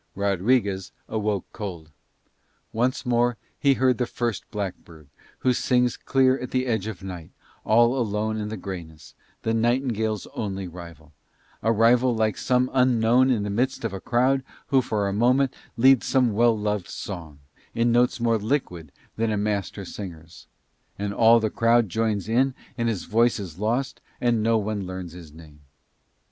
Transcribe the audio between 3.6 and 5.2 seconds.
heard the first blackbird